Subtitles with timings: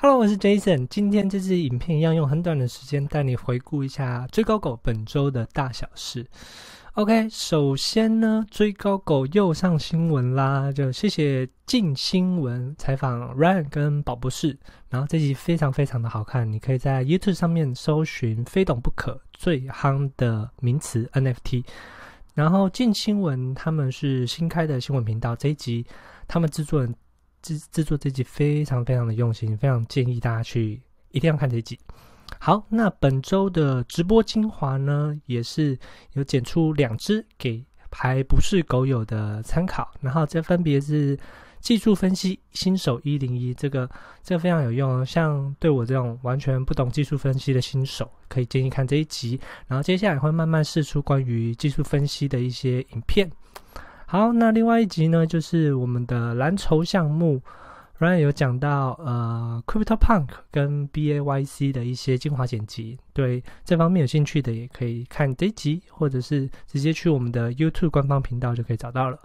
[0.00, 0.86] Hello，我是 Jason。
[0.86, 6.24] 今天这支影片一样用很短的时间带你回顾一下追高狗本周的大小事。
[6.92, 14.56] OK，首先呢，追高狗又上新闻啦，就谢谢静新闻采访 Ryan 跟宝博士。
[14.88, 21.64] 然后这集非常非常的好看，你可以在 YouTube 上面搜寻“非懂不可”最夯的名词 NFT。
[22.34, 25.84] 然后静新闻他们是新开的新闻频道，这一集
[26.28, 26.94] 他们制作人。
[27.42, 30.80] 制制作这集非常非常的用心，非常建议大家去
[31.10, 31.78] 一定要看这集。
[32.38, 35.78] 好，那本周的直播精华呢，也是
[36.12, 41.18] 有剪出两支给还不是狗友的参考，然后这分别是
[41.60, 43.88] 技术分析新手一零一，这个
[44.22, 49.40] 这个非常有用，像对我这种完全不懂技术分析的新手，可以建议看这一集。
[49.66, 53.28] 然后接下来会慢慢试出关于技术分析的一些影片。
[54.10, 57.42] 好，那另外一集呢，就是我们的蓝筹项目
[57.98, 69.18] ，Ryan 有讲到呃，CryptoPunk 跟 BAYC 的一些精华剪辑，对这方面有兴趣的也可以看这一集，或者是直接去我们的 YouTube 官方频道就可以找到了。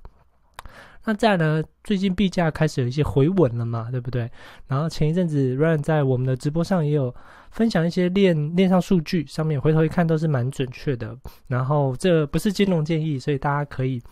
[1.06, 4.30] 那再呢，最近币价开始有一些回稳了嘛，对不对？
[4.68, 7.16] 然后前一阵子 Ryan 在我们的直播上也有
[7.52, 11.18] 分享一些链链上数据，上面回头一看都是蛮准确的。
[11.48, 14.04] 然后这不是金融建议，所以大家可以。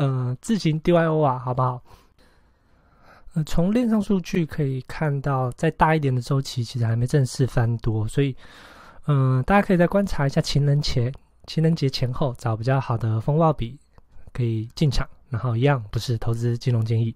[0.00, 1.82] 呃，自行 D I O 啊，好不好？
[3.34, 8.34] 呃，从链上数据可以看到，再大一点的周期其实还没正式翻多，所以，
[9.08, 11.12] 嗯、大家可以再观察一下情人节、
[11.46, 13.78] 情人节前后找比较好的风暴比，
[14.32, 15.06] 可以进场。
[15.28, 17.14] 然后一样不是投资金融建议。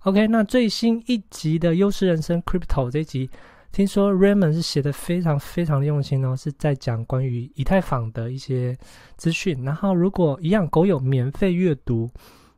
[0.00, 3.30] OK，那最新一集的优势人生 Crypto 这一集。
[3.70, 8.76] 听说 Raymond 是写的非常非常的用心哦，是在讲关于以太坊的一些
[9.16, 9.62] 资讯。
[9.62, 12.10] 然后如果一样狗友免费阅读，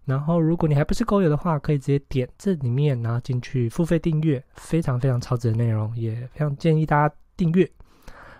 [0.06, 7.70] 然后如果你还不是狗友的话，可以直接点这里面，然后进去付费订阅，非常非常超值的内容，也非常建议大家订阅。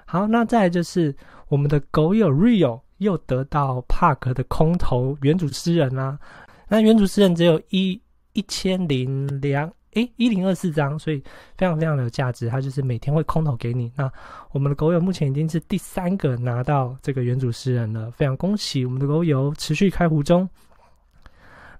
[0.07, 1.15] 好，那再来就是
[1.49, 6.21] 我们的狗友 Rio 又得到 Park 的空投原主持人啦、啊，
[6.69, 8.01] 那原主持人只有一
[8.33, 9.71] 一千零两。
[9.95, 11.23] 诶，一零二四张，所以
[11.59, 12.49] 非常非常的有价值。
[12.49, 13.91] 它就是每天会空投给你。
[13.97, 14.11] 那
[14.53, 20.49] 我们的狗友目前已经是第三个拿到这个原主诗人了，非常恭喜我们的狗友持续开壶中。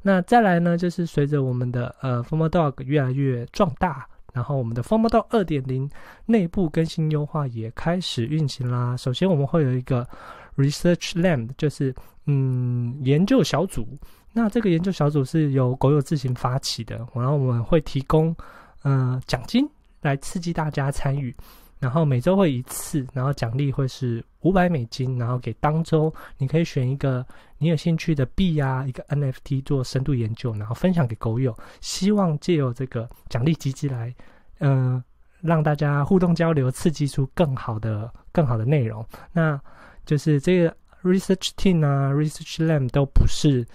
[0.03, 5.89] 那再来呢，就是随着我们的呃 f o r m Dog 越来越壮大，然后我们的 f o r m Dog 二点零
[6.27, 8.97] 内部更新优化也开始运行啦。
[8.97, 10.09] 首先我们会有一个
[10.57, 11.95] Research Lab，就是
[12.27, 13.87] 嗯研究小组。
[14.33, 18.35] 那这个研究小组是由狗友自行发起的，然后我们会提供
[18.83, 19.69] 呃奖金
[20.03, 21.35] 来刺激大家参与，
[21.81, 27.27] 然后每周会一次，然后奖励会是五百美金，然后给当周你可以选一个
[27.59, 34.15] 你有兴趣的币啊，一个 NFT 做深度研究，然后分享给狗友，希望借由这个奖励机制来，
[34.61, 35.03] 呃，
[35.41, 39.05] 让大家互动交流，刺激出更好的更好的内容。
[39.33, 39.61] 那
[40.05, 43.67] 就是这个 Research Team 啊，Research Lab 都不是。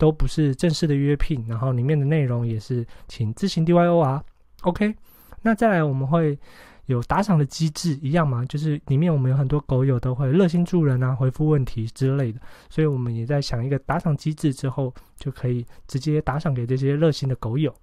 [0.00, 4.22] 都不是正式的约聘，然后里面的内容也是请自行 DYO 啊。
[4.62, 4.94] OK，
[5.42, 6.38] 那再来我们会
[6.86, 12.38] 有打赏的机制一样嘛，就是里面我们有很多狗友都会热心助人啊，回复问题之类的，
[12.70, 17.74] 所以我们也在想一个打赏机制之后就可以直接打赏给这些热心的狗友。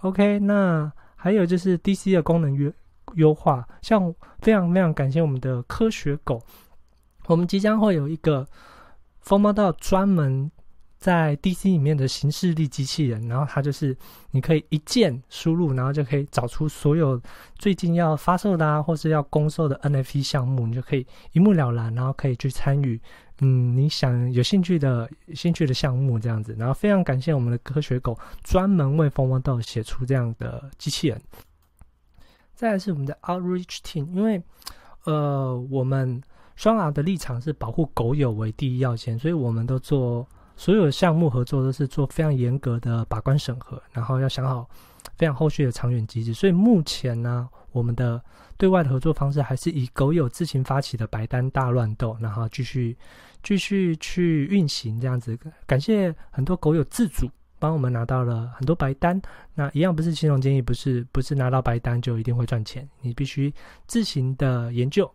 [0.00, 2.72] OK，那还有就是 DC 的功能优
[3.14, 6.42] 优化，像非常非常感谢我们的科学狗，
[7.26, 8.46] 我们即将会有一个
[9.20, 10.50] 蜂窝道专门。
[10.98, 13.96] 在 DC 里面的形式力机器人，然后它就是
[14.30, 17.20] 你可以一键输入，然后就可以找出所有
[17.58, 22.98] 最近要发售的啊，或是要公售的 NFT 项目，你就可以一目了然，然后可以去参与，
[23.40, 26.56] 嗯，你想有兴趣的兴趣的项目这样子。
[26.58, 31.20] 然后非常感谢我们的科学狗专门为蜂窝道写出这样的机器人。
[32.54, 34.42] 再来是我们的 Outreach Team，因为
[35.04, 36.20] 呃，我们
[36.56, 40.26] 双 R 的立场是保护狗友为第一要件，所以我们都做。
[40.58, 44.66] 所有项目合作都是做非常严格的把关审核，然后要想好
[45.14, 46.32] 非常后续的长远机制。
[46.32, 48.18] 所以目前呢，我们的
[48.56, 52.96] 对外的合作方式还是以狗友自行发起的白单大乱斗，然后继续
[53.42, 55.38] 继续去运行这样子。
[55.66, 57.28] 感谢很多狗友自主
[57.58, 59.20] 帮我们拿到了很多白单。
[59.54, 63.52] 那一样不是金融建议，不是不是拿到白单就一定会赚钱，你必须
[63.86, 65.06] 自行的研究。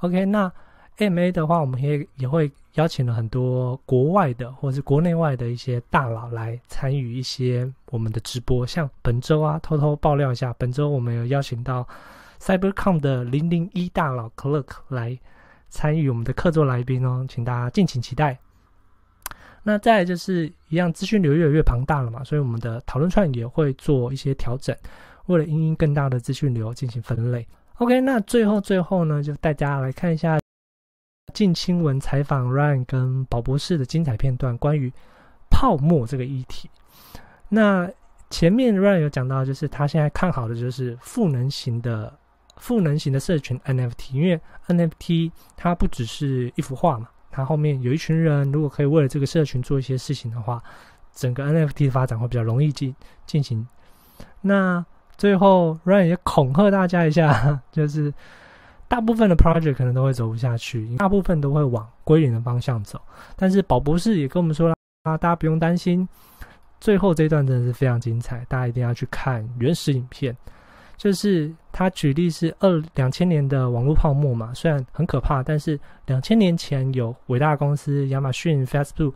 [0.00, 0.52] OK，那。
[0.98, 8.66] M A 的话，我们也也会邀请了很多国外的或者是国内外的一些大佬来参与一些我们的直播。
[8.66, 11.86] 像本周啊，偷偷爆料一下，本周我们有邀请到
[12.40, 15.18] CyberCom 的零零一大佬 Clerk 来
[15.68, 18.38] 参与我们的客座来宾哦，请大家敬请期待。
[19.64, 24.76] 那再就是一样，资讯流越来越庞大了嘛，所以我们的讨论串也会做一些调整。
[25.26, 27.46] 为了因应更大的资讯流进行分类。
[27.78, 30.38] OK，那最后最后呢，就带大家来看一下
[31.32, 34.92] 近亲闻采访 Ryan 跟宝博士的精彩片段，关于
[35.50, 36.70] 泡沫这个议题。
[37.48, 37.90] 那
[38.30, 42.12] 前面 Ryan 有讲到，就是他现在看好的就是赋能型的
[42.56, 50.62] 赋能型的社群 NFT，因为 NFT 它不只是一幅画嘛，它后面有一群人，如果可以为了这个社群做一些事情的话，
[51.12, 52.94] 整个 NFT 的发展会比较容易进
[53.26, 53.66] 进行。
[54.40, 54.84] 那
[55.16, 58.12] 最后 Ryan 也恐吓大家一下， 就是
[58.88, 63.00] 大部分的 project 可能都会走不下去，大部分都会往归零的方向走。
[63.36, 66.06] 但是宝博士也跟我们说了啊，大家不用担心。
[66.80, 70.36] 最后这一段真的是非常精彩，大家一定要去看原始影片。
[70.96, 79.12] 就是他举例是二两千年的网络泡沫嘛，虽然很可怕，但是两千年前有伟大公司亚马逊、Facebook，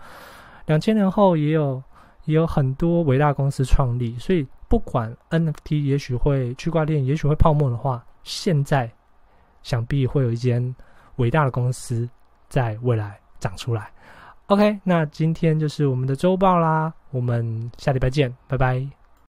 [0.67, 1.81] 两千年后也有
[2.25, 4.19] 也有很多伟大公司创立。
[4.19, 8.91] 所以不管 NFT 也许会区块链也许会泡沫的话，现在
[9.69, 10.75] 想必会有一间
[11.17, 12.09] 伟大的公司
[12.49, 13.91] 在未来长出来。
[14.47, 18.98] OK，那今天就是我们的周报啦，我们下礼拜见，拜拜。